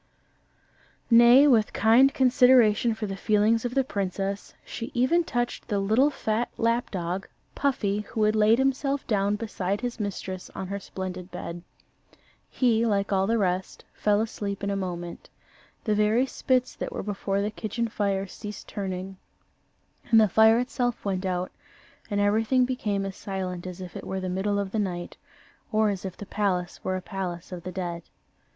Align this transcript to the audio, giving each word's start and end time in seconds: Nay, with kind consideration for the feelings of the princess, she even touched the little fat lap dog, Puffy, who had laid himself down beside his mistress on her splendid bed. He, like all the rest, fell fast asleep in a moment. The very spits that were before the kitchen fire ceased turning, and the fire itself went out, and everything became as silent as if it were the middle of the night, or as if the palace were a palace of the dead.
Nay, 1.11 1.45
with 1.47 1.73
kind 1.73 2.11
consideration 2.11 2.95
for 2.95 3.05
the 3.05 3.15
feelings 3.15 3.65
of 3.65 3.75
the 3.75 3.83
princess, 3.83 4.55
she 4.65 4.89
even 4.95 5.23
touched 5.23 5.67
the 5.67 5.77
little 5.77 6.09
fat 6.09 6.49
lap 6.57 6.89
dog, 6.89 7.27
Puffy, 7.53 7.99
who 7.99 8.23
had 8.23 8.35
laid 8.35 8.57
himself 8.57 9.05
down 9.05 9.35
beside 9.35 9.81
his 9.81 9.99
mistress 9.99 10.49
on 10.55 10.65
her 10.69 10.79
splendid 10.79 11.29
bed. 11.29 11.61
He, 12.49 12.83
like 12.83 13.13
all 13.13 13.27
the 13.27 13.37
rest, 13.37 13.85
fell 13.93 14.17
fast 14.21 14.31
asleep 14.37 14.63
in 14.63 14.71
a 14.71 14.75
moment. 14.75 15.29
The 15.83 15.93
very 15.93 16.25
spits 16.25 16.73
that 16.77 16.91
were 16.91 17.03
before 17.03 17.39
the 17.43 17.51
kitchen 17.51 17.87
fire 17.87 18.25
ceased 18.25 18.67
turning, 18.67 19.17
and 20.09 20.19
the 20.19 20.27
fire 20.27 20.57
itself 20.57 21.05
went 21.05 21.27
out, 21.27 21.51
and 22.09 22.19
everything 22.19 22.65
became 22.65 23.05
as 23.05 23.15
silent 23.15 23.67
as 23.67 23.79
if 23.79 23.95
it 23.95 24.07
were 24.07 24.19
the 24.19 24.29
middle 24.29 24.57
of 24.57 24.71
the 24.71 24.79
night, 24.79 25.17
or 25.71 25.91
as 25.91 26.05
if 26.05 26.17
the 26.17 26.25
palace 26.25 26.83
were 26.83 26.95
a 26.95 27.03
palace 27.03 27.51
of 27.51 27.61
the 27.61 27.71
dead. 27.71 28.01